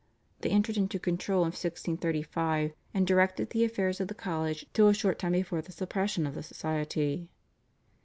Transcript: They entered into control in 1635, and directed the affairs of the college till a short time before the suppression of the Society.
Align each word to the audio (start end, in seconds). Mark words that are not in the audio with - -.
They 0.39 0.49
entered 0.49 0.77
into 0.77 0.97
control 0.97 1.41
in 1.43 1.49
1635, 1.53 2.73
and 2.91 3.05
directed 3.05 3.51
the 3.51 3.63
affairs 3.63 4.01
of 4.01 4.07
the 4.07 4.15
college 4.15 4.65
till 4.73 4.87
a 4.87 4.95
short 4.95 5.19
time 5.19 5.33
before 5.33 5.61
the 5.61 5.71
suppression 5.71 6.25
of 6.25 6.33
the 6.33 6.41
Society. 6.41 7.29